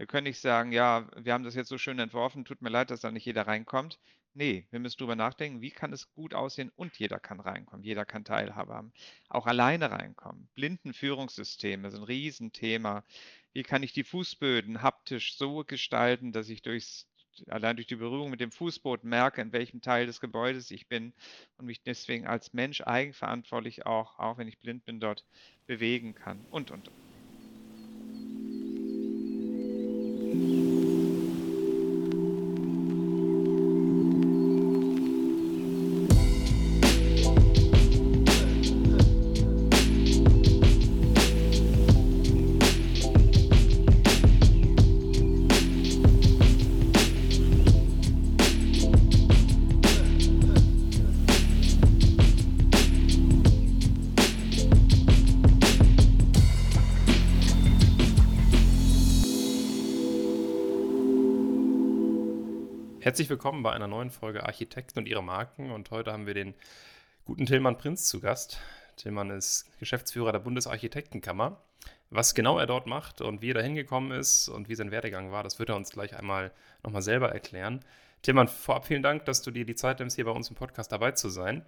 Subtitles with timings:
[0.00, 2.90] Wir können nicht sagen, ja, wir haben das jetzt so schön entworfen, tut mir leid,
[2.90, 3.98] dass da nicht jeder reinkommt.
[4.32, 8.06] Nee, wir müssen drüber nachdenken, wie kann es gut aussehen und jeder kann reinkommen, jeder
[8.06, 8.94] kann Teilhabe haben.
[9.28, 10.48] Auch alleine reinkommen.
[10.54, 13.04] Blindenführungssysteme sind ein Riesenthema.
[13.52, 17.06] Wie kann ich die Fußböden haptisch so gestalten, dass ich durchs
[17.48, 21.12] allein durch die Berührung mit dem Fußboden merke, in welchem Teil des Gebäudes ich bin
[21.58, 25.26] und mich deswegen als Mensch eigenverantwortlich auch, auch wenn ich blind bin, dort
[25.66, 27.09] bewegen kann und, und, und.
[63.10, 65.72] Herzlich willkommen bei einer neuen Folge Architekten und ihre Marken.
[65.72, 66.54] Und heute haben wir den
[67.24, 68.60] guten Tillmann Prinz zu Gast.
[68.94, 71.60] Tillmann ist Geschäftsführer der Bundesarchitektenkammer.
[72.10, 75.32] Was genau er dort macht und wie er da hingekommen ist und wie sein Werdegang
[75.32, 76.52] war, das wird er uns gleich einmal
[76.84, 77.84] nochmal selber erklären.
[78.22, 80.92] Tillmann, vorab vielen Dank, dass du dir die Zeit nimmst, hier bei uns im Podcast
[80.92, 81.66] dabei zu sein.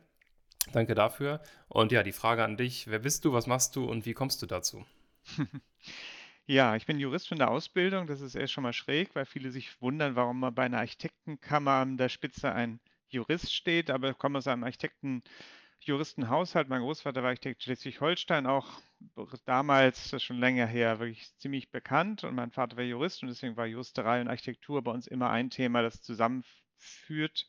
[0.71, 1.41] Danke dafür.
[1.67, 4.43] Und ja, die Frage an dich: Wer bist du, was machst du und wie kommst
[4.43, 4.87] du dazu?
[6.47, 8.07] Ja, ich bin Jurist von der Ausbildung.
[8.07, 11.73] Das ist erst schon mal schräg, weil viele sich wundern, warum mal bei einer Architektenkammer
[11.73, 13.91] an der Spitze ein Jurist steht.
[13.91, 16.69] Aber ich komme aus einem Architekten-Juristenhaushalt.
[16.69, 18.69] Mein Großvater war Architekt Schleswig-Holstein, auch
[19.47, 22.25] damals, das ist schon länger her, wirklich ziemlich bekannt.
[22.25, 25.51] Und mein Vater war Jurist und deswegen war Juristerei und Architektur bei uns immer ein
[25.51, 27.49] Thema, das zusammenführt.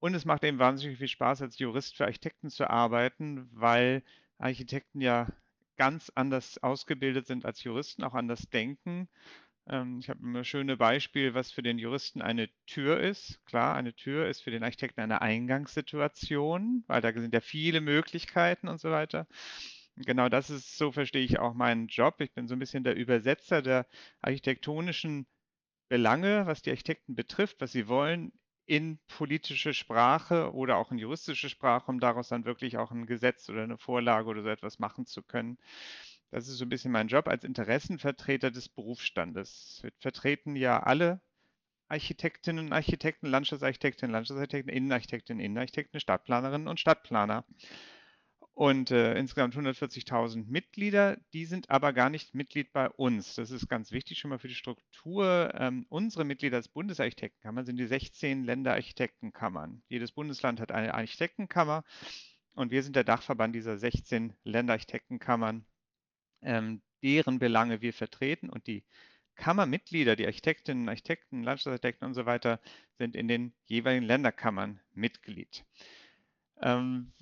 [0.00, 4.02] Und es macht eben wahnsinnig viel Spaß, als Jurist für Architekten zu arbeiten, weil
[4.38, 5.28] Architekten ja
[5.80, 9.08] ganz anders ausgebildet sind als Juristen, auch anders denken.
[9.66, 13.40] Ähm, ich habe ein schönes Beispiel, was für den Juristen eine Tür ist.
[13.46, 18.68] Klar, eine Tür ist für den Architekten eine Eingangssituation, weil da sind ja viele Möglichkeiten
[18.68, 19.26] und so weiter.
[19.96, 22.20] Genau das ist, so verstehe ich auch meinen Job.
[22.20, 23.86] Ich bin so ein bisschen der Übersetzer der
[24.20, 25.26] architektonischen
[25.88, 28.32] Belange, was die Architekten betrifft, was sie wollen,
[28.70, 33.48] in politische Sprache oder auch in juristische Sprache, um daraus dann wirklich auch ein Gesetz
[33.48, 35.58] oder eine Vorlage oder so etwas machen zu können.
[36.30, 39.80] Das ist so ein bisschen mein Job als Interessenvertreter des Berufsstandes.
[39.82, 41.20] Wir vertreten ja alle
[41.88, 47.44] Architektinnen und Architekten, Landschaftsarchitektinnen, Landschaftsarchitekten, Innenarchitektinnen, Innenarchitekten, Stadtplanerinnen und Stadtplaner
[48.60, 51.16] und äh, insgesamt 140.000 Mitglieder.
[51.32, 53.36] Die sind aber gar nicht Mitglied bei uns.
[53.36, 55.54] Das ist ganz wichtig schon mal für die Struktur.
[55.54, 59.82] Ähm, unsere Mitglieder als Bundesarchitektenkammer sind die 16 Länderarchitektenkammern.
[59.88, 61.84] Jedes Bundesland hat eine Architektenkammer
[62.52, 65.64] und wir sind der Dachverband dieser 16 Länderarchitektenkammern,
[66.42, 68.84] ähm, deren Belange wir vertreten und die
[69.36, 72.60] Kammermitglieder, die Architektinnen, Architekten, Landschaftsarchitekten und so weiter,
[72.98, 75.64] sind in den jeweiligen Länderkammern Mitglied.
[76.60, 77.14] Ähm,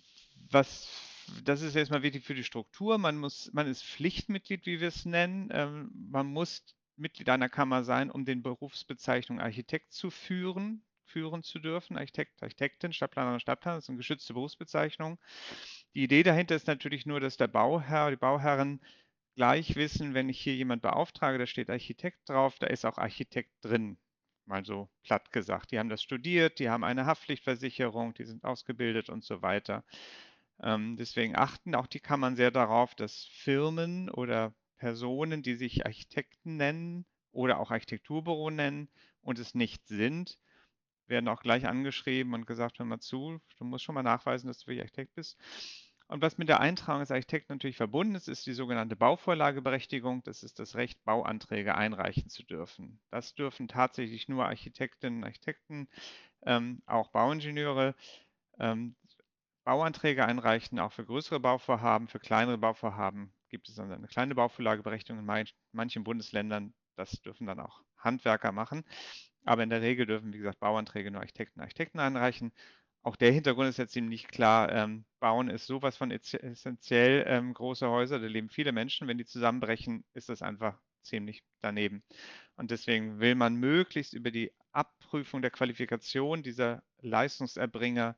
[0.51, 2.99] was das ist erstmal wichtig für die Struktur.
[2.99, 5.49] Man, muss, man ist Pflichtmitglied, wie wir es nennen.
[5.53, 6.65] Ähm, man muss
[6.97, 11.97] Mitglied einer Kammer sein, um den Berufsbezeichnung Architekt zu führen, führen zu dürfen.
[11.97, 15.19] Architekt, Architektin, Stadtplaner und Stadtplaner, das ist eine geschützte Berufsbezeichnung.
[15.95, 18.81] Die Idee dahinter ist natürlich nur, dass der Bauherr, die Bauherren
[19.37, 23.53] gleich wissen, wenn ich hier jemand beauftrage, da steht Architekt drauf, da ist auch Architekt
[23.63, 23.97] drin.
[24.47, 25.71] Mal so platt gesagt.
[25.71, 29.85] Die haben das studiert, die haben eine Haftpflichtversicherung, die sind ausgebildet und so weiter.
[30.63, 36.57] Ähm, deswegen achten auch die Kammern sehr darauf, dass Firmen oder Personen, die sich Architekten
[36.57, 38.89] nennen oder auch Architekturbüro nennen
[39.23, 40.39] und es nicht sind,
[41.07, 44.59] werden auch gleich angeschrieben und gesagt, hör mal zu, du musst schon mal nachweisen, dass
[44.59, 45.39] du wirklich Architekt bist.
[46.07, 50.23] Und was mit der Eintragung als Architekt natürlich verbunden ist, ist die sogenannte Bauvorlageberechtigung.
[50.23, 52.99] Das ist das Recht, Bauanträge einreichen zu dürfen.
[53.11, 55.89] Das dürfen tatsächlich nur Architektinnen und Architekten,
[56.47, 57.95] ähm, auch Bauingenieure.
[58.59, 58.97] Ähm,
[59.69, 62.09] Bauanträge einreichen, auch für größere Bauvorhaben.
[62.09, 66.73] Für kleinere Bauvorhaben gibt es dann eine kleine Bauvorlageberechtigung in manchen Bundesländern.
[66.97, 68.83] Das dürfen dann auch Handwerker machen.
[69.45, 72.51] Aber in der Regel dürfen, wie gesagt, Bauanträge nur Architekten und Architekten einreichen.
[73.03, 74.73] Auch der Hintergrund ist jetzt ziemlich klar.
[74.73, 77.25] Ähm, Bauen ist sowas von essentiell.
[77.27, 79.07] Ähm, große Häuser, da leben viele Menschen.
[79.07, 82.03] Wenn die zusammenbrechen, ist das einfach ziemlich daneben.
[82.57, 88.17] Und deswegen will man möglichst über die Abprüfung der Qualifikation dieser Leistungserbringer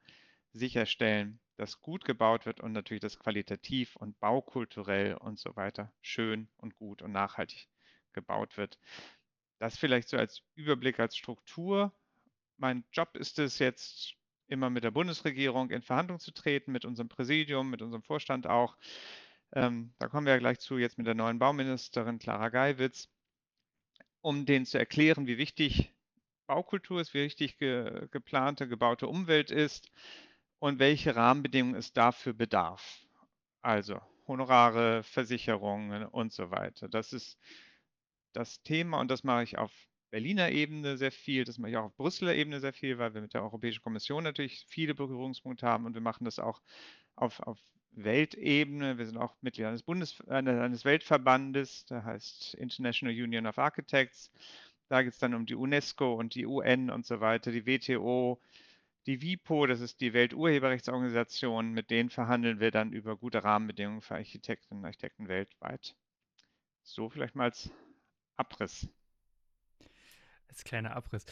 [0.53, 6.49] sicherstellen, dass gut gebaut wird und natürlich das qualitativ und baukulturell und so weiter schön
[6.57, 7.69] und gut und nachhaltig
[8.15, 8.79] gebaut wird.
[9.59, 11.93] Das vielleicht so als Überblick, als Struktur.
[12.57, 14.15] Mein Job ist es jetzt,
[14.49, 18.79] immer mit der Bundesregierung in Verhandlung zu treten, mit unserem Präsidium, mit unserem Vorstand auch.
[19.53, 23.09] Ähm, da kommen wir ja gleich zu, jetzt mit der neuen Bauministerin Clara Geiwitz.
[24.23, 25.93] um denen zu erklären, wie wichtig
[26.47, 29.91] Baukultur ist, wie wichtig ge geplante, gebaute Umwelt ist
[30.61, 33.05] und welche Rahmenbedingungen es dafür bedarf.
[33.63, 36.89] Also Honorare, Versicherungen und so weiter.
[36.89, 37.37] Das ist
[38.33, 39.73] das Thema und das mache ich auf
[40.11, 43.21] Berliner Ebene sehr viel, das mache ich auch auf Brüsseler Ebene sehr viel, weil wir
[43.21, 46.61] mit der Europäischen Kommission natürlich viele Berührungspunkte haben und wir machen das auch
[47.17, 47.59] auf, auf
[47.93, 48.99] Weltebene.
[48.99, 54.31] Wir sind auch Mitglied eines, Bundes, eines Weltverbandes, der heißt International Union of Architects.
[54.89, 58.41] Da geht es dann um die UNESCO und die UN und so weiter, die WTO,
[59.07, 64.15] die WIPO, das ist die Welturheberrechtsorganisation, mit denen verhandeln wir dann über gute Rahmenbedingungen für
[64.15, 65.95] Architektinnen und Architekten weltweit.
[66.83, 67.71] So vielleicht mal als
[68.37, 68.89] Abriss.
[70.49, 71.25] Als kleiner Abriss.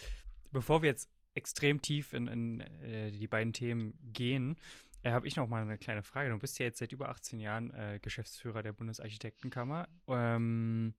[0.51, 4.57] Bevor wir jetzt extrem tief in, in äh, die beiden Themen gehen,
[5.03, 6.31] äh, habe ich noch mal eine kleine Frage.
[6.31, 9.89] Du bist ja jetzt seit über 18 Jahren äh, Geschäftsführer der Bundesarchitektenkammer.
[10.07, 10.95] Ähm,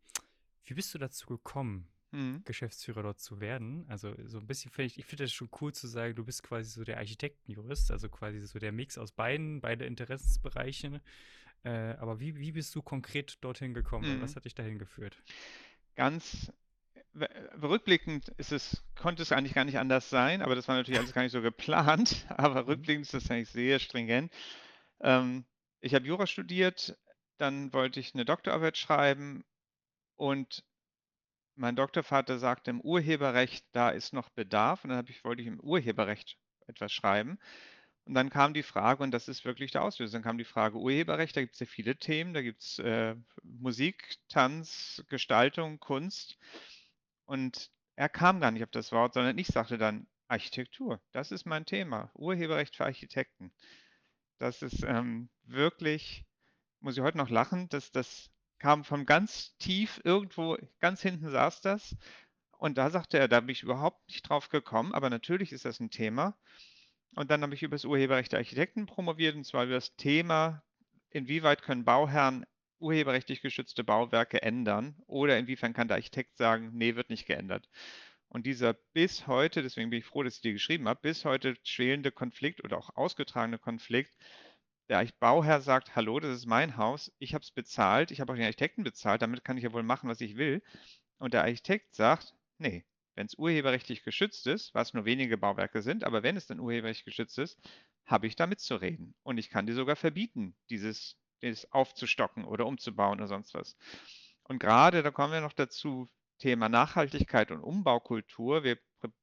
[0.66, 2.44] wie bist du dazu gekommen, mhm.
[2.46, 3.86] Geschäftsführer dort zu werden?
[3.88, 6.44] Also so ein bisschen finde ich, ich finde das schon cool zu sagen, du bist
[6.44, 11.02] quasi so der Architektenjurist, also quasi so der Mix aus beiden, beide Interessensbereiche.
[11.64, 11.70] Äh,
[12.00, 14.18] aber wie, wie bist du konkret dorthin gekommen?
[14.18, 14.22] Mhm.
[14.22, 15.18] Was hat dich dahin geführt?
[15.96, 16.52] Ganz
[17.62, 21.14] rückblickend ist es, konnte es eigentlich gar nicht anders sein, aber das war natürlich alles
[21.14, 22.26] gar nicht so geplant.
[22.30, 22.70] Aber mhm.
[22.70, 24.32] rückblickend ist das eigentlich sehr stringent.
[25.02, 25.46] Ähm,
[25.82, 26.98] ich habe Jura studiert,
[27.38, 29.44] dann wollte ich eine Doktorarbeit schreiben
[30.16, 30.64] und
[31.60, 34.84] mein Doktorvater sagte, im Urheberrecht, da ist noch Bedarf.
[34.84, 37.38] Und dann ich, wollte ich im Urheberrecht etwas schreiben.
[38.06, 40.78] Und dann kam die Frage, und das ist wirklich der Auslöser, dann kam die Frage
[40.78, 46.38] Urheberrecht, da gibt es ja viele Themen, da gibt es äh, Musik, Tanz, Gestaltung, Kunst.
[47.26, 51.02] Und er kam gar nicht auf das Wort, sondern ich sagte dann Architektur.
[51.12, 52.10] Das ist mein Thema.
[52.16, 53.52] Urheberrecht für Architekten.
[54.40, 56.26] Das ist ähm, wirklich,
[56.80, 61.62] muss ich heute noch lachen, dass das kam von ganz tief irgendwo, ganz hinten saß
[61.62, 61.96] das.
[62.58, 65.80] Und da sagte er, da bin ich überhaupt nicht drauf gekommen, aber natürlich ist das
[65.80, 66.38] ein Thema.
[67.16, 70.62] Und dann habe ich über das Urheberrecht der Architekten promoviert, und zwar über das Thema,
[71.10, 72.46] inwieweit können Bauherren
[72.80, 77.68] urheberrechtlich geschützte Bauwerke ändern oder inwiefern kann der Architekt sagen, nee, wird nicht geändert.
[78.28, 81.56] Und dieser bis heute, deswegen bin ich froh, dass ich die geschrieben habe, bis heute
[81.64, 84.14] schwelende Konflikt oder auch ausgetragene Konflikt,
[84.90, 88.36] der Bauherr sagt, hallo, das ist mein Haus, ich habe es bezahlt, ich habe auch
[88.36, 90.64] den Architekten bezahlt, damit kann ich ja wohl machen, was ich will.
[91.20, 96.04] Und der Architekt sagt, nee, wenn es urheberrechtlich geschützt ist, was nur wenige Bauwerke sind,
[96.04, 97.60] aber wenn es dann urheberrechtlich geschützt ist,
[98.06, 99.14] habe ich damit zu reden.
[99.24, 103.78] Und ich kann dir sogar verbieten, dieses das aufzustocken oder umzubauen oder sonst was.
[104.44, 106.10] Und gerade, da kommen wir noch dazu,
[106.40, 108.64] Thema Nachhaltigkeit und Umbaukultur.
[108.64, 108.78] Wir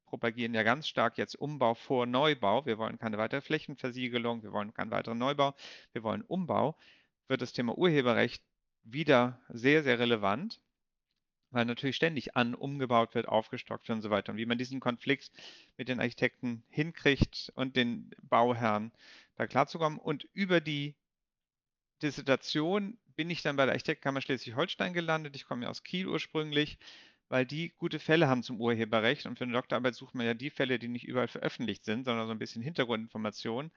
[0.05, 2.65] propagieren ja ganz stark jetzt Umbau vor Neubau.
[2.65, 5.53] Wir wollen keine weitere Flächenversiegelung, wir wollen keinen weiteren Neubau,
[5.91, 6.77] wir wollen Umbau.
[7.27, 8.41] Wird das Thema Urheberrecht
[8.83, 10.61] wieder sehr, sehr relevant,
[11.51, 14.31] weil natürlich ständig an, umgebaut wird, aufgestockt und so weiter.
[14.31, 15.31] Und wie man diesen Konflikt
[15.75, 18.91] mit den Architekten hinkriegt und den Bauherren
[19.35, 20.95] da klarzukommen und über die
[22.01, 25.35] Dissertation bin ich dann bei der Architektenkammer Schleswig-Holstein gelandet.
[25.35, 26.77] Ich komme ja aus Kiel ursprünglich,
[27.29, 29.25] weil die gute Fälle haben zum Urheberrecht.
[29.25, 32.27] Und für eine Doktorarbeit sucht man ja die Fälle, die nicht überall veröffentlicht sind, sondern
[32.27, 33.71] so ein bisschen Hintergrundinformationen.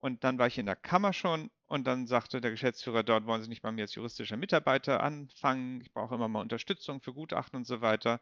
[0.00, 3.42] Und dann war ich in der Kammer schon und dann sagte der Geschäftsführer dort, wollen
[3.42, 5.80] Sie nicht bei mir als juristischer Mitarbeiter anfangen?
[5.80, 8.20] Ich brauche immer mal Unterstützung für Gutachten und so weiter.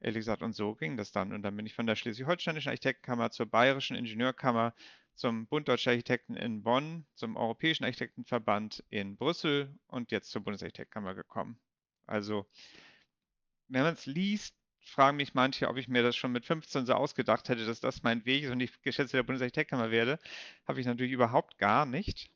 [0.00, 1.32] Ehrlich gesagt, und so ging das dann.
[1.32, 4.74] Und dann bin ich von der Schleswig-Holsteinischen Architektenkammer zur Bayerischen Ingenieurkammer
[5.18, 11.14] zum Bund Deutscher Architekten in Bonn, zum Europäischen Architektenverband in Brüssel und jetzt zur Bundesarchitektkammer
[11.14, 11.58] gekommen.
[12.06, 12.46] Also,
[13.66, 16.94] wenn man es liest, fragen mich manche, ob ich mir das schon mit 15 so
[16.94, 20.18] ausgedacht hätte, dass das mein Weg ist und ich Geschäftsführer der Bundesarchitektkammer werde.
[20.66, 22.30] Habe ich natürlich überhaupt gar nicht.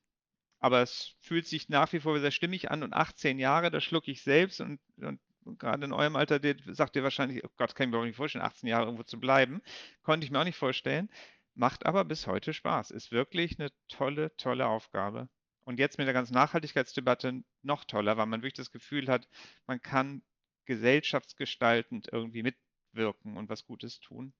[0.59, 4.11] Aber es fühlt sich nach wie vor sehr stimmig an und 18 Jahre, das schlucke
[4.11, 5.21] ich selbst und, und
[5.59, 8.45] gerade in eurem Alter sagt ihr wahrscheinlich, oh Gott, kann ich mir auch nicht vorstellen,
[8.45, 9.63] 18 Jahre irgendwo zu bleiben.
[10.03, 11.11] Konnte ich mir auch nicht vorstellen.
[11.55, 12.91] Macht aber bis heute Spaß.
[12.91, 15.29] Ist wirklich eine tolle, tolle Aufgabe.
[15.65, 19.29] Und jetzt mit der ganzen Nachhaltigkeitsdebatte noch toller, weil man wirklich das Gefühl hat,
[19.67, 20.23] man kann
[20.65, 24.33] gesellschaftsgestaltend irgendwie mitwirken und was Gutes tun.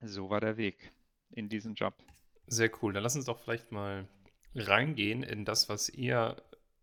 [0.00, 0.92] So war der Weg
[1.30, 1.94] in diesen Job.
[2.46, 2.92] Sehr cool.
[2.92, 4.06] Dann lass uns doch vielleicht mal
[4.54, 6.36] reingehen in das, was ihr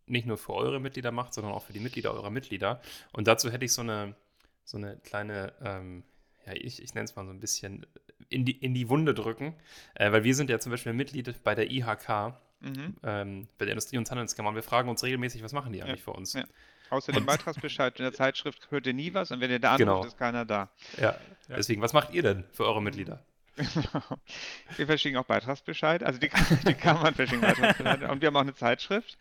[0.05, 2.81] nicht nur für eure Mitglieder macht, sondern auch für die Mitglieder eurer Mitglieder.
[3.11, 4.15] Und dazu hätte ich so eine,
[4.63, 6.03] so eine kleine, ähm,
[6.45, 7.85] ja, ich, ich nenne es mal so ein bisschen
[8.29, 9.53] in die, in die Wunde drücken,
[9.95, 12.95] äh, weil wir sind ja zum Beispiel Mitglied bei der IHK, mhm.
[13.03, 15.99] ähm, bei der Industrie- und Handelskammer und wir fragen uns regelmäßig, was machen die eigentlich
[15.99, 16.03] ja.
[16.05, 16.33] für uns?
[16.33, 16.45] Ja.
[16.89, 19.79] Außer dem Beitragsbescheid in der Zeitschrift hört ihr nie was und wenn ihr da anruft,
[19.79, 20.05] genau.
[20.05, 20.69] ist keiner da.
[20.97, 21.11] Ja.
[21.47, 23.23] ja, deswegen, was macht ihr denn für eure Mitglieder?
[24.77, 26.29] wir verschicken auch Beitragsbescheid, also die,
[26.67, 29.17] die Kammern verschicken Beitragsbescheid und wir haben auch eine Zeitschrift.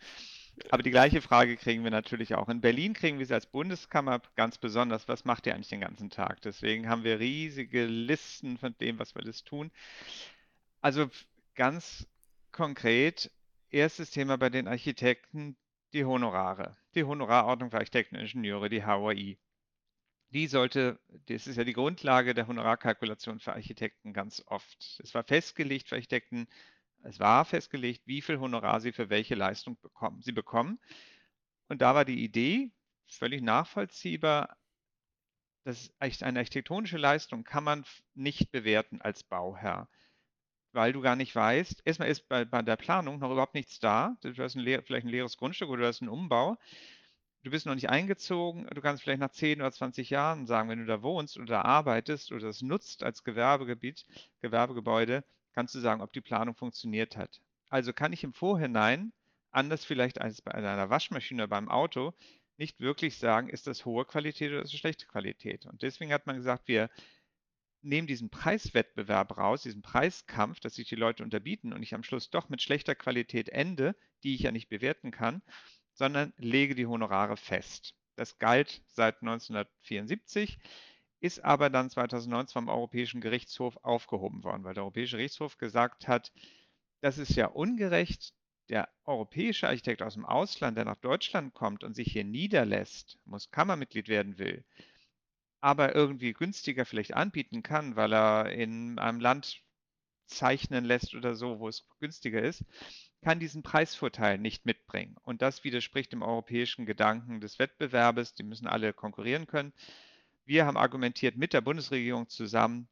[0.71, 2.49] Aber die gleiche Frage kriegen wir natürlich auch.
[2.49, 5.09] In Berlin kriegen wir sie als Bundeskammer ganz besonders.
[5.09, 6.41] Was macht ihr eigentlich den ganzen Tag?
[6.43, 9.71] Deswegen haben wir riesige Listen von dem, was wir das tun.
[10.81, 11.11] Also
[11.55, 12.07] ganz
[12.53, 13.31] konkret,
[13.71, 15.57] erstes Thema bei den Architekten,
[15.93, 16.77] die Honorare.
[16.95, 19.39] Die Honorarordnung für Architekten und Ingenieure, die HOI.
[20.31, 24.99] Die sollte, das ist ja die Grundlage der Honorarkalkulation für Architekten ganz oft.
[25.03, 26.49] Es war festgelegt für Architekten,
[27.03, 30.23] es war festgelegt, wie viel Honorar sie für welche Leistung bekommen.
[30.23, 30.81] Sie bekommen.
[31.69, 32.71] Und da war die Idee,
[33.07, 34.57] völlig nachvollziehbar,
[35.65, 39.89] dass eine architektonische Leistung kann man nicht bewerten als Bauherr,
[40.73, 44.17] weil du gar nicht weißt, erstmal ist bei, bei der Planung noch überhaupt nichts da.
[44.23, 46.57] Du hast ein vielleicht ein leeres Grundstück oder du hast einen Umbau.
[47.45, 48.67] Du bist noch nicht eingezogen.
[48.73, 52.33] Du kannst vielleicht nach 10 oder 20 Jahren sagen, wenn du da wohnst oder arbeitest
[52.33, 54.05] oder das nutzt als Gewerbegebiet,
[54.41, 57.41] Gewerbegebäude, kannst du sagen, ob die Planung funktioniert hat.
[57.69, 59.13] Also kann ich im Vorhinein,
[59.51, 62.15] anders vielleicht als bei einer Waschmaschine oder beim Auto,
[62.59, 65.67] nicht wirklich sagen, ist das hohe Qualität oder ist das schlechte Qualität.
[65.67, 66.91] Und deswegen hat man gesagt, wir
[67.83, 72.31] nehmen diesen Preiswettbewerb raus, diesen Preiskampf, dass sich die Leute unterbieten und ich am Schluss
[72.31, 75.43] doch mit schlechter Qualität ende, die ich ja nicht bewerten kann,
[75.93, 77.95] sondern lege die Honorare fest.
[78.17, 80.59] Das galt seit 1974
[81.23, 86.33] ist aber dann 2019 vom Europäischen Gerichtshof aufgehoben worden, weil der Europäische Gerichtshof gesagt hat,
[87.01, 88.35] das ist ja ungerecht.
[88.69, 93.51] Der europäische Architekt aus dem Ausland, der nach Deutschland kommt und sich hier niederlässt, muss
[93.51, 94.65] Kammermitglied werden will,
[95.61, 99.63] aber irgendwie günstiger vielleicht anbieten kann, weil er in einem Land
[100.27, 102.65] zeichnen lässt oder so, wo es günstiger ist,
[103.23, 105.17] kann diesen Preisvorteil nicht mitbringen.
[105.23, 108.35] Und das widerspricht dem europäischen Gedanken des Wettbewerbes.
[108.35, 109.73] Die müssen alle konkurrieren können.
[110.45, 112.89] Wir haben argumentiert mit der Bundesregierung zusammen,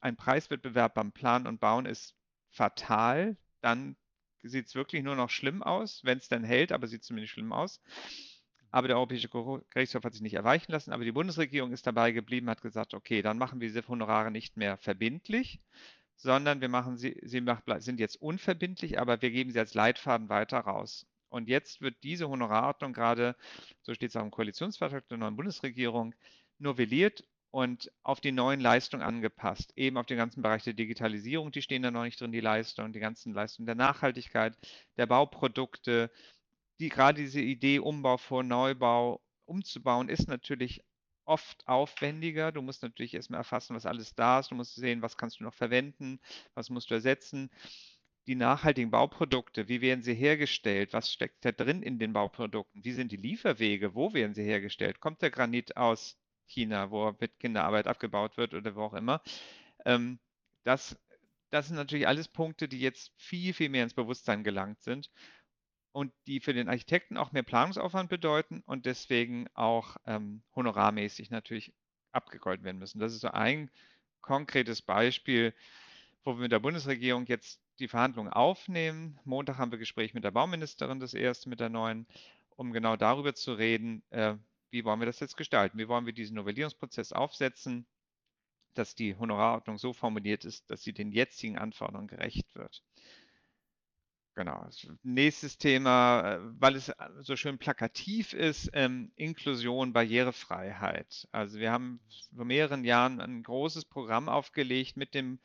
[0.00, 2.14] ein Preiswettbewerb beim Planen und Bauen ist
[2.50, 3.36] fatal.
[3.60, 3.96] Dann
[4.42, 7.52] sieht es wirklich nur noch schlimm aus, wenn es dann hält, aber sieht zumindest schlimm
[7.52, 7.80] aus.
[8.70, 10.92] Aber der Europäische Gerichtshof hat sich nicht erweichen lassen.
[10.92, 14.56] Aber die Bundesregierung ist dabei geblieben, hat gesagt, okay, dann machen wir diese Honorare nicht
[14.56, 15.60] mehr verbindlich,
[16.16, 17.42] sondern wir machen sie, sie
[17.78, 21.06] sind jetzt unverbindlich, aber wir geben sie als Leitfaden weiter raus.
[21.28, 23.36] Und jetzt wird diese Honorarordnung gerade,
[23.82, 26.14] so steht es auch im Koalitionsvertrag der neuen Bundesregierung,
[26.60, 29.72] novelliert und auf die neuen Leistungen angepasst.
[29.76, 32.92] Eben auf den ganzen Bereich der Digitalisierung, die stehen da noch nicht drin, die Leistungen,
[32.92, 34.56] die ganzen Leistungen der Nachhaltigkeit,
[34.96, 36.10] der Bauprodukte.
[36.78, 40.82] Die, gerade diese Idee, Umbau vor Neubau umzubauen, ist natürlich
[41.24, 42.52] oft aufwendiger.
[42.52, 44.50] Du musst natürlich erstmal erfassen, was alles da ist.
[44.50, 46.20] Du musst sehen, was kannst du noch verwenden,
[46.54, 47.50] was musst du ersetzen.
[48.26, 50.92] Die nachhaltigen Bauprodukte, wie werden sie hergestellt?
[50.92, 52.84] Was steckt da drin in den Bauprodukten?
[52.84, 53.94] Wie sind die Lieferwege?
[53.94, 55.00] Wo werden sie hergestellt?
[55.00, 56.19] Kommt der Granit aus
[56.50, 59.22] China, wo mit Kinderarbeit abgebaut wird oder wo auch immer.
[59.84, 60.18] Ähm,
[60.64, 60.98] das,
[61.50, 65.10] das sind natürlich alles Punkte, die jetzt viel, viel mehr ins Bewusstsein gelangt sind
[65.92, 71.72] und die für den Architekten auch mehr Planungsaufwand bedeuten und deswegen auch ähm, honorarmäßig natürlich
[72.12, 73.00] abgegolten werden müssen.
[73.00, 73.70] Das ist so ein
[74.20, 75.54] konkretes Beispiel,
[76.24, 79.18] wo wir mit der Bundesregierung jetzt die Verhandlungen aufnehmen.
[79.24, 82.06] Montag haben wir Gespräch mit der Bauministerin, das erste mit der neuen,
[82.56, 84.34] um genau darüber zu reden, äh,
[84.70, 85.78] wie wollen wir das jetzt gestalten?
[85.78, 87.86] Wie wollen wir diesen Novellierungsprozess aufsetzen,
[88.74, 92.82] dass die Honorarordnung so formuliert ist, dass sie den jetzigen Anforderungen gerecht wird?
[94.34, 94.66] Genau.
[95.02, 101.28] Nächstes Thema, äh, weil es so schön plakativ ist, ähm, Inklusion, Barrierefreiheit.
[101.32, 102.00] Also wir haben
[102.34, 105.40] vor mehreren Jahren ein großes Programm aufgelegt mit dem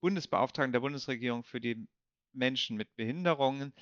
[0.00, 1.88] Bundesbeauftragten der Bundesregierung für die
[2.32, 3.72] Menschen mit Behinderungen.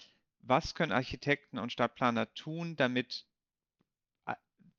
[0.40, 3.26] Was können Architekten und Stadtplaner tun, damit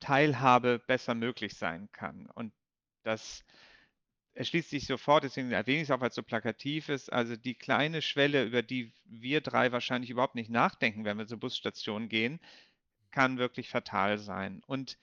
[0.00, 2.26] Teilhabe besser möglich sein kann.
[2.34, 2.52] Und
[3.02, 3.44] das
[4.34, 7.12] erschließt sich sofort, deswegen erwähne ich es auch, weil es so plakativ ist.
[7.12, 11.40] Also die kleine Schwelle, über die wir drei wahrscheinlich überhaupt nicht nachdenken, wenn wir zur
[11.40, 12.40] Busstation gehen,
[13.10, 14.62] kann wirklich fatal sein.
[14.66, 14.98] Und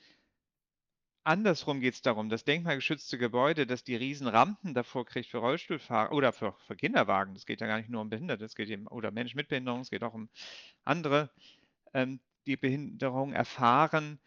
[1.25, 6.13] andersrum geht es darum, das denkmalgeschützte Gebäude, das die riesen Rampen davor kriegt für Rollstuhlfahrer
[6.13, 8.87] oder für, für Kinderwagen, das geht ja gar nicht nur um Behinderte, es geht eben,
[8.87, 10.29] oder Menschen mit Behinderung, es geht auch um
[10.83, 11.31] andere,
[11.93, 14.19] ähm, die Behinderung erfahren,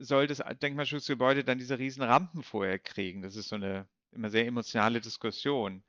[0.00, 3.22] soll das Denkmalschutzgebäude dann diese riesen Rampen vorher kriegen?
[3.22, 5.82] Das ist so eine immer sehr emotionale Diskussion.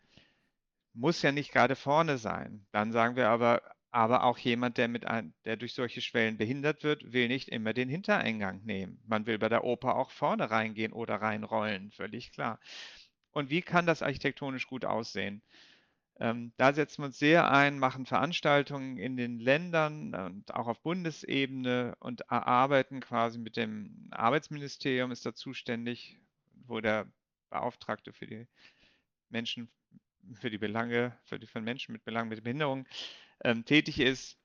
[0.94, 2.65] Muss ja nicht gerade vorne sein.
[2.72, 6.84] Dann sagen wir aber, aber auch jemand, der, mit ein, der durch solche Schwellen behindert
[6.84, 9.01] wird, will nicht immer den Hintereingang nehmen.
[9.08, 12.60] Man will bei der Oper auch vorne reingehen oder reinrollen, völlig klar.
[13.32, 15.41] Und wie kann das architektonisch gut aussehen?
[16.20, 20.82] Ähm, da setzen wir uns sehr ein, machen Veranstaltungen in den Ländern und auch auf
[20.82, 26.20] Bundesebene und arbeiten quasi mit dem Arbeitsministerium, ist da zuständig,
[26.68, 27.08] wo der
[27.50, 28.48] Beauftragte für die
[29.30, 29.70] Menschen,
[30.34, 32.88] für die Belange, für die von Menschen mit Belangen mit Behinderung
[33.44, 34.38] ähm, tätig ist.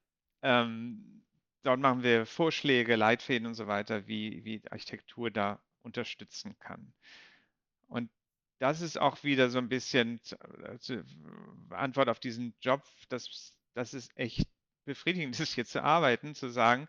[0.43, 1.25] Ähm,
[1.63, 6.95] dort machen wir Vorschläge, Leitfäden und so weiter, wie, wie Architektur da unterstützen kann.
[7.89, 8.11] Und
[8.59, 11.03] das ist auch wieder so ein bisschen äh,
[11.71, 14.49] Antwort auf diesen Job, dass das ist echt
[14.85, 16.89] befriedigend ist, hier zu arbeiten, zu sagen,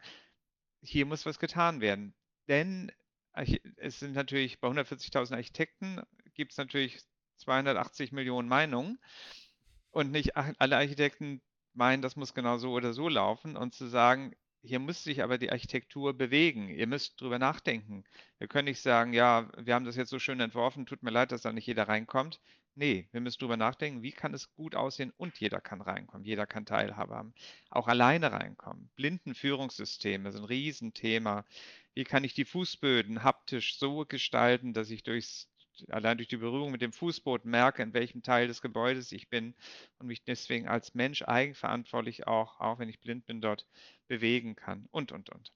[0.81, 2.13] hier muss was getan werden.
[2.47, 2.91] Denn
[3.75, 6.01] es sind natürlich bei 140.000 Architekten
[6.33, 7.00] gibt es natürlich
[7.38, 9.00] 280 Millionen Meinungen
[9.91, 11.41] und nicht alle Architekten
[11.74, 15.37] meinen, das muss genau so oder so laufen und zu sagen, hier muss sich aber
[15.37, 16.69] die Architektur bewegen.
[16.69, 18.03] Ihr müsst drüber nachdenken.
[18.39, 21.31] Wir können nicht sagen, ja, wir haben das jetzt so schön entworfen, tut mir leid,
[21.31, 22.39] dass da nicht jeder reinkommt.
[22.75, 26.45] Nee, wir müssen drüber nachdenken, wie kann es gut aussehen und jeder kann reinkommen, jeder
[26.45, 27.33] kann Teilhabe haben.
[27.71, 28.91] Auch alleine reinkommen.
[28.95, 31.43] Blindenführungssysteme sind ein Riesenthema.
[31.95, 35.49] Wie kann ich die Fußböden haptisch so gestalten, dass ich durchs
[35.89, 39.55] allein durch die Berührung mit dem Fußboden merke, in welchem Teil des Gebäudes ich bin
[40.00, 43.67] und mich deswegen als Mensch eigenverantwortlich auch, auch wenn ich blind bin, dort
[44.07, 45.51] bewegen kann und, und, und.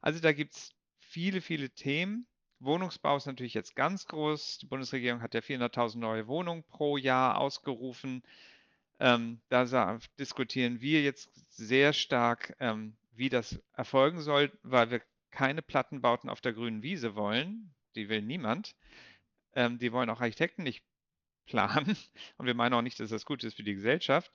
[0.00, 2.26] Also da gibt es viele, viele Themen.
[2.60, 4.58] Wohnungsbau ist natürlich jetzt ganz groß.
[4.58, 8.22] Die Bundesregierung hat ja 400.000 neue Wohnungen pro Jahr ausgerufen.
[8.98, 15.00] Ähm, da diskutieren wir jetzt sehr stark, ähm, wie das erfolgen soll, weil wir
[15.30, 17.74] keine Plattenbauten auf der grünen Wiese wollen.
[17.94, 18.76] Die will niemand.
[19.54, 20.84] Ähm, die wollen auch Architekten nicht
[21.46, 21.96] planen.
[22.36, 24.32] Und wir meinen auch nicht, dass das gut ist für die Gesellschaft,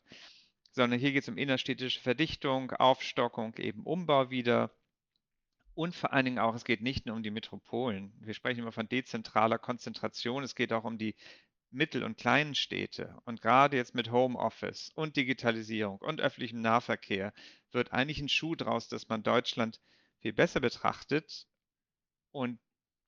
[0.72, 4.72] sondern hier geht es um innerstädtische Verdichtung, Aufstockung, eben Umbau wieder.
[5.74, 8.14] Und vor allen Dingen auch, es geht nicht nur um die Metropolen.
[8.22, 10.44] Wir sprechen immer von dezentraler Konzentration.
[10.44, 11.16] Es geht auch um die
[11.76, 13.18] Mittel- und kleinen Städte.
[13.26, 17.34] Und gerade jetzt mit Homeoffice und Digitalisierung und öffentlichem Nahverkehr
[17.72, 19.82] wird eigentlich ein Schuh draus, dass man Deutschland
[20.20, 21.48] viel besser betrachtet.
[22.32, 22.60] Und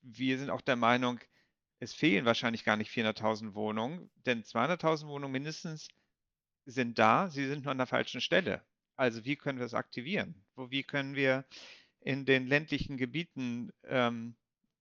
[0.02, 1.20] wir sind auch der Meinung,
[1.80, 5.88] es fehlen wahrscheinlich gar nicht 400.000 Wohnungen, denn 200.000 Wohnungen mindestens
[6.66, 8.64] sind da, sie sind nur an der falschen Stelle.
[8.96, 10.44] Also wie können wir es aktivieren?
[10.56, 11.46] Wo, wie können wir
[12.02, 14.36] in den ländlichen Gebieten ähm,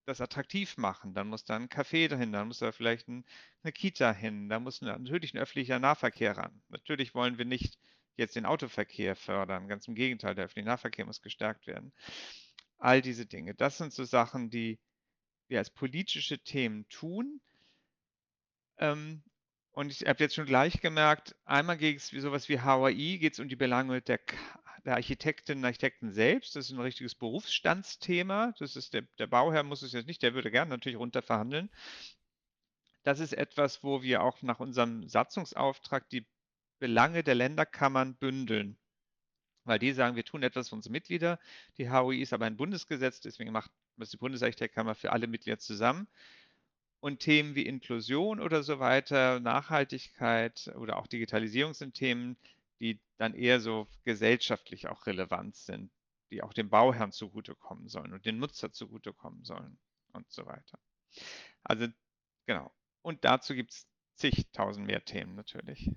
[0.07, 1.12] das attraktiv machen?
[1.12, 3.25] Dann muss da ein Café dahin, dann muss da vielleicht ein,
[3.62, 6.62] eine Kita hin, da muss natürlich ein öffentlicher Nahverkehr ran.
[6.68, 7.79] Natürlich wollen wir nicht
[8.16, 11.92] jetzt den Autoverkehr fördern, ganz im Gegenteil, der öffentliche Nahverkehr muss gestärkt werden.
[12.79, 14.79] All diese Dinge, das sind so Sachen, die
[15.48, 17.40] wir als politische Themen tun.
[18.78, 19.22] Ähm,
[19.72, 23.35] und ich habe jetzt schon gleich gemerkt, einmal geht es wie sowas wie HAI, geht
[23.35, 24.20] es um die Belange der,
[24.85, 26.56] der Architektinnen und Architekten selbst.
[26.56, 28.54] Das ist ein richtiges Berufsstandsthema.
[28.59, 31.70] Das ist der, der Bauherr muss es jetzt nicht, der würde gerne natürlich runterverhandeln.
[33.02, 36.26] Das ist etwas, wo wir auch nach unserem Satzungsauftrag die
[36.78, 38.78] Belange der Länderkammern bündeln.
[39.64, 41.38] Weil die sagen, wir tun etwas für unsere Mitglieder.
[41.76, 46.09] Die HOI ist aber ein Bundesgesetz, deswegen macht das die Bundesarchitektkammer für alle Mitglieder zusammen.
[47.00, 52.37] Und Themen wie Inklusion oder so weiter, Nachhaltigkeit oder auch Digitalisierung sind Themen,
[52.80, 55.90] die dann eher so gesellschaftlich auch relevant sind,
[56.30, 59.78] die auch dem Bauherrn zugutekommen sollen und den Nutzer zugutekommen sollen
[60.12, 60.78] und so weiter.
[61.62, 61.87] Also
[62.46, 62.72] genau.
[63.02, 65.90] Und dazu gibt es zigtausend mehr Themen natürlich.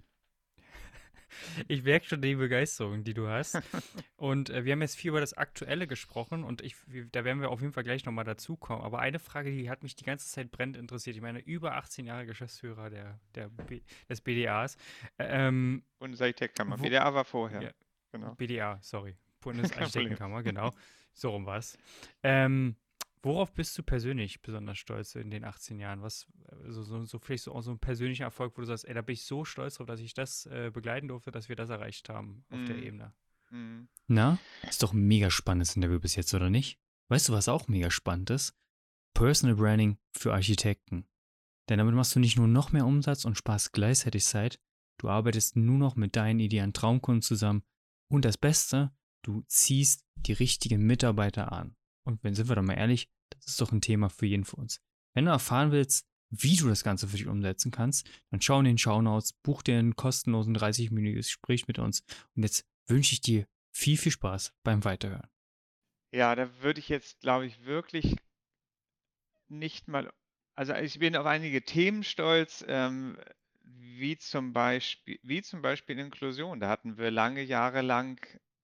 [1.68, 3.60] Ich merke schon die Begeisterung, die du hast.
[4.18, 6.76] Und äh, wir haben jetzt viel über das Aktuelle gesprochen und ich,
[7.12, 8.84] da werden wir auf jeden Fall gleich nochmal dazukommen.
[8.84, 11.16] Aber eine Frage, die hat mich die ganze Zeit brennend interessiert.
[11.16, 14.76] Ich meine, über 18 Jahre Geschäftsführer der, der B, des BDAs.
[15.18, 16.78] Ähm, Bundesarchitektkammer.
[16.78, 17.62] BDA war vorher.
[17.62, 17.72] Ja,
[18.12, 18.36] genau.
[18.36, 19.16] BDA, sorry.
[19.40, 20.74] Bundesarchitektenkammer, genau.
[21.14, 21.78] So rum war es.
[22.24, 22.76] Ähm,
[23.22, 26.02] Worauf bist du persönlich besonders stolz in den 18 Jahren?
[26.02, 26.26] Was,
[26.68, 29.14] so, so, so vielleicht so, so ein persönlicher Erfolg, wo du sagst, ey, da bin
[29.14, 32.46] ich so stolz drauf, dass ich das äh, begleiten durfte, dass wir das erreicht haben
[32.50, 32.66] auf mm.
[32.66, 32.84] der mhm.
[32.84, 33.14] Ebene.
[33.52, 33.82] Mm.
[34.08, 36.80] Na, ist doch ein mega spannendes Interview bis jetzt, oder nicht?
[37.10, 38.56] Weißt du, was auch mega spannend ist?
[39.14, 41.06] Personal Branding für Architekten.
[41.68, 44.62] Denn damit machst du nicht nur noch mehr Umsatz und sparst gleichzeitig Zeit,
[44.98, 47.64] du arbeitest nur noch mit deinen idealen Traumkunden zusammen
[48.10, 48.92] und das Beste,
[49.24, 51.76] du ziehst die richtigen Mitarbeiter an.
[52.10, 54.62] Und wenn sind wir doch mal ehrlich, das ist doch ein Thema für jeden von
[54.62, 54.82] uns.
[55.14, 58.66] Wenn du erfahren willst, wie du das Ganze für dich umsetzen kannst, dann schau in
[58.66, 62.04] den Shownotes, buch dir einen kostenlosen 30-minütiges Gespräch mit uns.
[62.36, 65.30] Und jetzt wünsche ich dir viel, viel Spaß beim Weiterhören.
[66.12, 68.16] Ja, da würde ich jetzt, glaube ich, wirklich
[69.48, 70.12] nicht mal,
[70.56, 73.18] also ich bin auf einige Themen stolz, ähm,
[73.64, 76.60] wie zum Beispiel, wie zum Beispiel Inklusion.
[76.60, 78.20] Da hatten wir lange Jahre lang,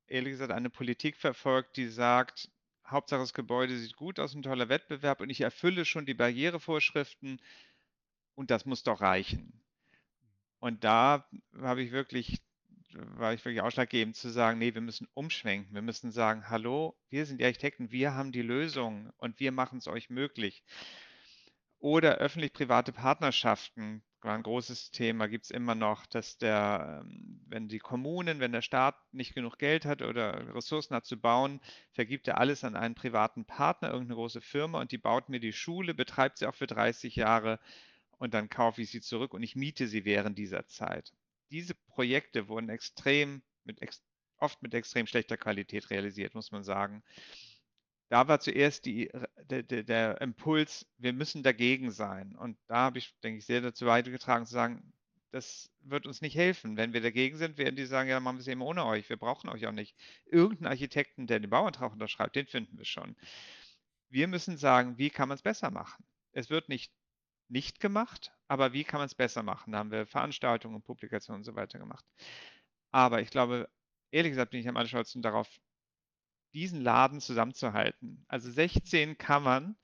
[0.08, 2.50] ehrlich gesagt, eine Politik verfolgt, die sagt,
[2.88, 7.42] Hauptsache das Gebäude sieht gut aus, ein toller Wettbewerb und ich erfülle schon die Barrierevorschriften
[8.36, 9.64] und das muss doch reichen.
[10.60, 11.28] Und da
[11.60, 12.42] habe ich wirklich,
[12.94, 15.74] war ich wirklich ausschlaggebend zu sagen, nee, wir müssen umschwenken.
[15.74, 19.80] Wir müssen sagen, hallo, wir sind die Architekten, wir haben die Lösung und wir machen
[19.80, 20.64] es euch möglich.
[21.78, 27.68] Oder öffentlich-private Partnerschaften war ein großes Thema, gibt es immer noch, dass der, ähm, wenn
[27.68, 31.62] die Kommunen, wenn der Staat nicht genug Geld hat oder Ressourcen hat zu bauen,
[31.92, 35.54] vergibt er alles an einen privaten Partner, irgendeine große Firma und die baut mir die
[35.54, 37.60] Schule, betreibt sie auch für 30 Jahre
[38.18, 41.14] und dann kaufe ich sie zurück und ich miete sie während dieser Zeit.
[41.52, 43.80] Diese Projekte wurden extrem, mit,
[44.38, 47.04] oft mit extrem schlechter Qualität realisiert, muss man sagen
[48.10, 49.10] da war zuerst die,
[49.50, 52.36] der, der, der, Impuls, wir müssen dagegen sein.
[52.36, 54.94] Und da habe ich, denke ich, sehr dazu beigetragen zu sagen,
[55.32, 56.78] das wird uns nicht helfen.
[56.78, 59.10] Wenn wir dagegen sind, werden die sagen, ja, machen wir es eben ohne euch.
[59.10, 59.96] Wir brauchen euch auch nicht.
[60.26, 63.16] Irgendeinen Architekten, der den Bauantrag unterschreibt, den finden wir schon.
[64.10, 66.06] Wir müssen sagen, wie kann man es besser machen?
[66.32, 66.92] Es wird nicht
[67.48, 69.72] nicht gemacht, aber wie kann man es besser machen?
[69.72, 72.06] Da haben wir Veranstaltungen, Publikationen und so weiter gemacht.
[72.92, 73.70] Aber ich glaube,
[74.12, 75.50] ehrlich gesagt bin ich am allerstolzen darauf,
[76.56, 78.26] diesen Laden zusammenzuhalten.
[78.28, 79.76] Also 16 Kammern,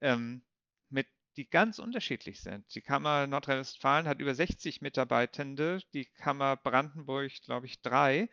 [0.00, 0.42] ähm,
[0.90, 2.66] mit, die ganz unterschiedlich sind.
[2.74, 8.28] Die Kammer Nordrhein-Westfalen hat über 60 Mitarbeitende, die Kammer Brandenburg, glaube ich, drei.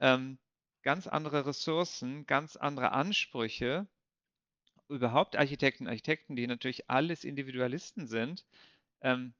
[0.00, 0.38] Ähm,
[0.82, 3.86] ganz andere Ressourcen, ganz andere Ansprüche.
[4.88, 8.44] Überhaupt Architekten, Architekten, die natürlich alles Individualisten sind,
[9.02, 9.34] ähm,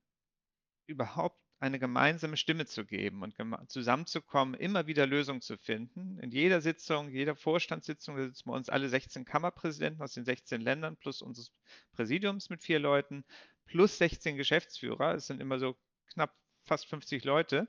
[0.87, 3.35] überhaupt eine gemeinsame Stimme zu geben und
[3.71, 6.18] zusammenzukommen, immer wieder Lösungen zu finden.
[6.21, 10.61] In jeder Sitzung, jeder Vorstandssitzung, da sitzen wir uns alle 16 Kammerpräsidenten aus den 16
[10.61, 11.53] Ländern plus unseres
[11.92, 13.25] Präsidiums mit vier Leuten
[13.66, 15.14] plus 16 Geschäftsführer.
[15.14, 15.77] Es sind immer so
[16.12, 17.68] knapp fast 50 Leute.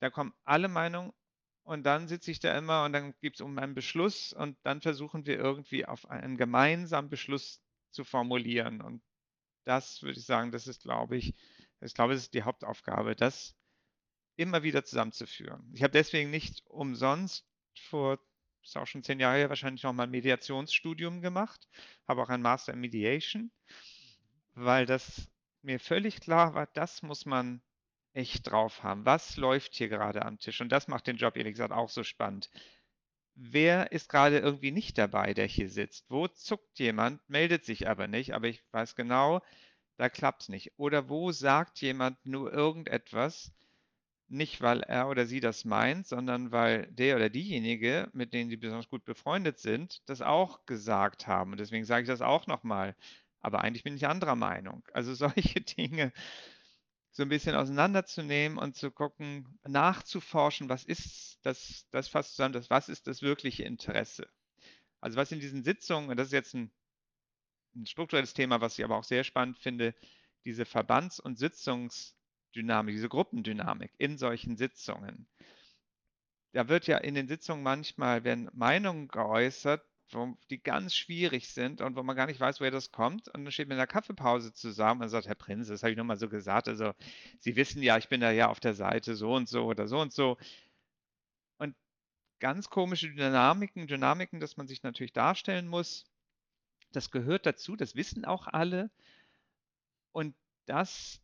[0.00, 1.12] Da kommen alle Meinungen
[1.64, 4.82] und dann sitze ich da immer und dann gibt es um einen Beschluss und dann
[4.82, 8.82] versuchen wir irgendwie auf einen gemeinsamen Beschluss zu formulieren.
[8.82, 9.02] Und
[9.64, 11.34] das würde ich sagen, das ist, glaube ich,
[11.82, 13.54] ich glaube, es ist die Hauptaufgabe, das
[14.36, 15.70] immer wieder zusammenzuführen.
[15.74, 17.46] Ich habe deswegen nicht umsonst
[17.88, 18.18] vor,
[18.62, 21.68] ist auch schon zehn Jahre her, wahrscheinlich noch mal ein Mediationsstudium gemacht,
[22.06, 23.50] habe auch ein Master in Mediation,
[24.54, 25.28] weil das
[25.62, 27.62] mir völlig klar war, das muss man
[28.14, 29.06] echt drauf haben.
[29.06, 30.60] Was läuft hier gerade am Tisch?
[30.60, 32.50] Und das macht den Job, ehrlich gesagt, auch so spannend.
[33.34, 36.04] Wer ist gerade irgendwie nicht dabei, der hier sitzt?
[36.10, 39.40] Wo zuckt jemand, meldet sich aber nicht, aber ich weiß genau,
[39.96, 40.72] da klappt es nicht.
[40.76, 43.52] Oder wo sagt jemand nur irgendetwas,
[44.28, 48.56] nicht weil er oder sie das meint, sondern weil der oder diejenige, mit denen sie
[48.56, 51.52] besonders gut befreundet sind, das auch gesagt haben.
[51.52, 52.96] Und deswegen sage ich das auch nochmal.
[53.40, 54.84] Aber eigentlich bin ich anderer Meinung.
[54.94, 56.12] Also solche Dinge
[57.10, 62.70] so ein bisschen auseinanderzunehmen und zu gucken, nachzuforschen, was ist das, das fasst zusammen, das,
[62.70, 64.28] was ist das wirkliche Interesse.
[65.00, 66.72] Also was in diesen Sitzungen, und das ist jetzt ein
[67.74, 69.94] ein strukturelles Thema, was ich aber auch sehr spannend finde,
[70.44, 75.26] diese Verbands- und Sitzungsdynamik, diese Gruppendynamik in solchen Sitzungen.
[76.52, 79.82] Da wird ja in den Sitzungen manchmal werden Meinungen geäußert,
[80.50, 83.28] die ganz schwierig sind und wo man gar nicht weiß, woher das kommt.
[83.28, 85.96] Und dann steht man in der Kaffeepause zusammen und sagt, Herr Prinz, das habe ich
[85.96, 86.68] nur mal so gesagt.
[86.68, 86.92] Also
[87.40, 90.00] Sie wissen ja, ich bin da ja auf der Seite so und so oder so
[90.00, 90.36] und so.
[91.58, 91.74] Und
[92.40, 96.04] ganz komische Dynamiken, Dynamiken, dass man sich natürlich darstellen muss.
[96.92, 98.90] Das gehört dazu, das wissen auch alle.
[100.12, 100.34] Und
[100.66, 101.20] das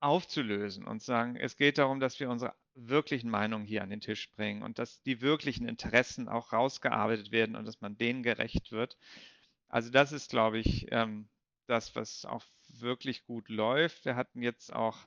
[0.00, 4.30] aufzulösen und sagen, es geht darum, dass wir unsere wirklichen Meinungen hier an den Tisch
[4.32, 8.98] bringen und dass die wirklichen Interessen auch rausgearbeitet werden und dass man denen gerecht wird.
[9.68, 11.28] Also das ist, glaube ich, ähm,
[11.66, 14.04] das, was auch wirklich gut läuft.
[14.04, 14.98] Wir hatten jetzt auch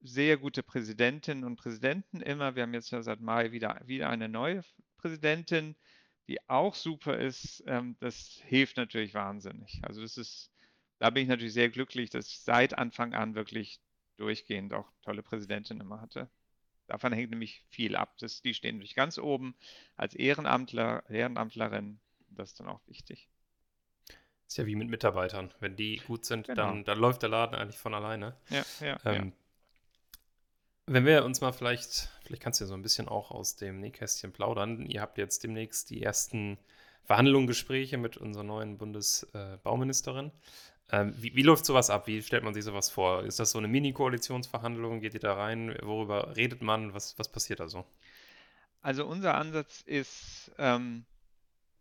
[0.00, 2.56] sehr gute Präsidentinnen und Präsidenten immer.
[2.56, 4.62] Wir haben jetzt ja seit Mai wieder, wieder eine neue
[4.98, 5.76] Präsidentin
[6.28, 9.80] die auch super ist, ähm, das hilft natürlich wahnsinnig.
[9.82, 10.50] Also das ist,
[10.98, 13.80] da bin ich natürlich sehr glücklich, dass ich seit Anfang an wirklich
[14.16, 16.30] durchgehend auch tolle Präsidentinnen immer hatte.
[16.86, 18.16] Davon hängt nämlich viel ab.
[18.18, 19.54] Das, die stehen natürlich ganz oben
[19.96, 21.98] als Ehrenamtler, Ehrenamtlerin.
[22.28, 23.28] Das ist dann auch wichtig.
[24.46, 25.52] Ist ja wie mit Mitarbeitern.
[25.60, 26.62] Wenn die gut sind, genau.
[26.62, 28.36] dann, dann läuft der Laden eigentlich von alleine.
[28.50, 29.32] Ja, ja, ähm, ja.
[30.86, 33.80] Wenn wir uns mal vielleicht, vielleicht kannst du ja so ein bisschen auch aus dem
[33.80, 34.84] Nähkästchen plaudern.
[34.84, 36.58] Ihr habt jetzt demnächst die ersten
[37.04, 40.30] Verhandlungen, Gespräche mit unserer neuen Bundesbauministerin.
[40.90, 42.06] Ähm, wie, wie, läuft sowas ab?
[42.06, 43.24] Wie stellt man sich sowas vor?
[43.24, 45.00] Ist das so eine Mini-Koalitionsverhandlung?
[45.00, 45.74] Geht ihr da rein?
[45.82, 46.92] Worüber redet man?
[46.92, 47.86] Was, was passiert da so?
[48.82, 51.06] Also unser Ansatz ist ähm,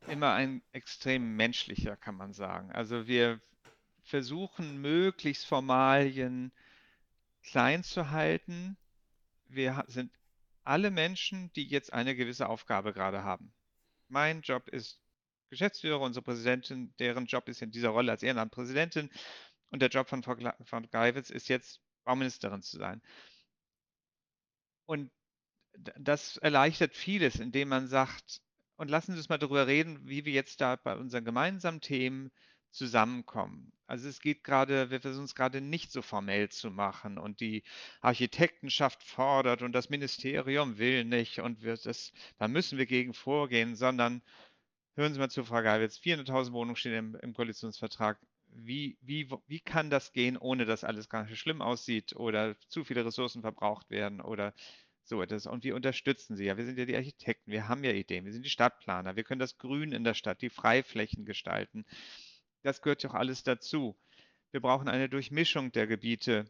[0.07, 2.71] immer ein extrem menschlicher, kann man sagen.
[2.71, 3.41] Also wir
[4.03, 6.53] versuchen möglichst Formalien
[7.43, 8.77] klein zu halten,
[9.55, 10.11] wir sind
[10.63, 13.53] alle Menschen, die jetzt eine gewisse Aufgabe gerade haben.
[14.07, 14.99] Mein Job ist
[15.49, 19.09] Geschäftsführer, unsere Präsidentin, deren Job ist in dieser Rolle als Ehrenamtpräsidentin
[19.69, 20.35] und der Job von Frau
[20.91, 23.01] Geiwitz ist jetzt Bauministerin zu sein.
[24.85, 25.11] Und
[25.73, 28.41] das erleichtert vieles, indem man sagt,
[28.75, 32.31] und lassen Sie uns mal darüber reden, wie wir jetzt da bei unseren gemeinsamen Themen
[32.73, 33.71] zusammenkommen.
[33.85, 37.63] Also es geht gerade, wir versuchen es gerade nicht so formell zu machen und die
[38.01, 43.75] Architektenschaft fordert und das Ministerium will nicht und wir das, da müssen wir gegen vorgehen,
[43.75, 44.21] sondern
[44.95, 48.19] hören Sie mal zu, Frau Geibitz, 400.000 Wohnungen stehen im, im Koalitionsvertrag.
[48.55, 53.03] Wie, wie, wie kann das gehen, ohne dass alles nicht schlimm aussieht oder zu viele
[53.03, 54.53] Ressourcen verbraucht werden oder
[55.03, 55.47] so etwas?
[55.47, 56.55] Und wir unterstützen Sie ja.
[56.55, 59.39] Wir sind ja die Architekten, wir haben ja Ideen, wir sind die Stadtplaner, wir können
[59.39, 61.85] das Grün in der Stadt, die Freiflächen gestalten.
[62.63, 63.95] Das gehört doch alles dazu.
[64.51, 66.45] Wir brauchen eine Durchmischung der Gebiete.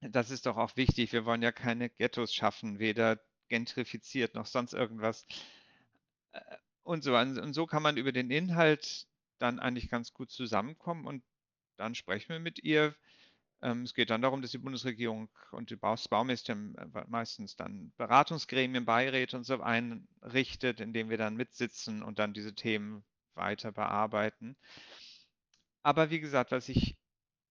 [0.00, 1.12] Das ist doch auch wichtig.
[1.12, 5.26] Wir wollen ja keine Ghettos schaffen, weder gentrifiziert noch sonst irgendwas.
[6.32, 6.40] Äh,
[6.82, 9.06] und so, und so kann man über den Inhalt
[9.38, 11.24] dann eigentlich ganz gut zusammenkommen und
[11.76, 12.94] dann sprechen wir mit ihr.
[13.62, 18.84] Ähm, es geht dann darum, dass die Bundesregierung und die Bauministerium äh, meistens dann Beratungsgremien,
[18.84, 24.56] Beiräte und so einrichtet, in denen wir dann mitsitzen und dann diese Themen weiter bearbeiten.
[25.84, 26.96] Aber wie gesagt, was ich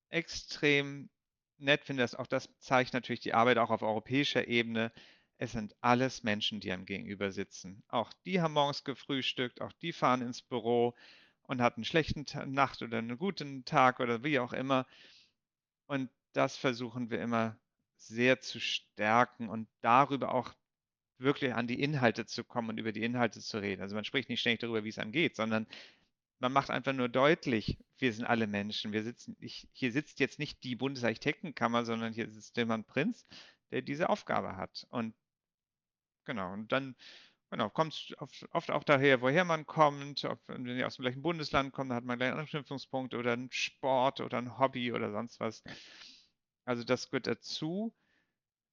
[0.10, 1.10] extrem
[1.58, 4.92] nett finde, ist auch das zeigt natürlich die Arbeit auch auf europäischer Ebene.
[5.38, 7.84] Es sind alles Menschen, die einem gegenüber sitzen.
[7.88, 10.96] Auch die haben morgens gefrühstückt, auch die fahren ins Büro
[11.44, 14.88] und hatten einen schlechten Nacht oder einen guten Tag oder wie auch immer.
[15.86, 17.58] Und das versuchen wir immer
[17.98, 20.54] sehr zu stärken und darüber auch
[21.20, 23.84] wirklich an die Inhalte zu kommen und über die Inhalte zu reden.
[23.84, 25.68] Also man spricht nicht ständig darüber, wie es einem geht, sondern
[26.44, 28.92] man macht einfach nur deutlich, wir sind alle Menschen.
[28.92, 33.26] Wir sitzen, ich, hier sitzt jetzt nicht die Bundesarchitektenkammer, sondern hier sitzt Tilman Prinz,
[33.72, 34.86] der diese Aufgabe hat.
[34.90, 35.16] Und
[36.26, 36.98] genau, und dann
[37.50, 40.26] genau, kommt es oft, oft, auch daher, woher man kommt.
[40.26, 43.32] Ob, wenn ihr aus dem gleichen Bundesland kommt, dann hat man gleich einen Anknüpfungspunkt oder
[43.32, 45.64] einen Sport oder ein Hobby oder sonst was.
[46.66, 47.96] Also das gehört dazu.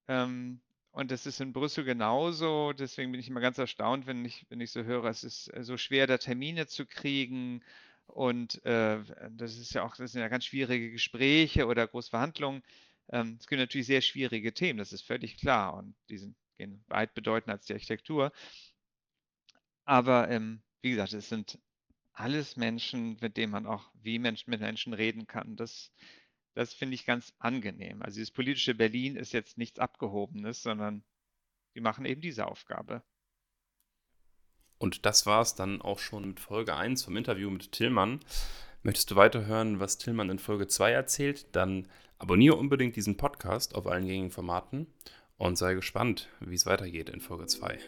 [0.09, 0.61] Ähm,
[0.92, 2.72] und das ist in Brüssel genauso.
[2.72, 5.62] Deswegen bin ich immer ganz erstaunt, wenn ich, wenn ich so höre, es ist äh,
[5.62, 7.62] so schwer, da Termine zu kriegen.
[8.07, 8.98] Und äh,
[9.31, 12.62] das ist ja auch, das sind ja ganz schwierige Gespräche oder Großverhandlungen.
[13.11, 15.74] Ähm, es gibt natürlich sehr schwierige Themen, das ist völlig klar.
[15.74, 18.33] Und die sind gehen weit bedeutender als die Architektur.
[19.85, 21.59] Aber ähm, wie gesagt, es sind
[22.12, 25.57] alles Menschen, mit denen man auch wie Menschen mit Menschen reden kann.
[25.57, 25.90] Das,
[26.54, 28.02] das finde ich ganz angenehm.
[28.02, 31.04] Also dieses politische Berlin ist jetzt nichts Abgehobenes, sondern
[31.74, 33.02] die machen eben diese Aufgabe.
[34.78, 38.20] Und das war es dann auch schon mit Folge 1 vom Interview mit Tillmann.
[38.82, 41.54] Möchtest du weiterhören, was Tillmann in Folge 2 erzählt?
[41.54, 41.86] Dann
[42.18, 44.86] abonniere unbedingt diesen Podcast auf allen gängigen Formaten
[45.36, 47.78] und sei gespannt, wie es weitergeht in Folge 2.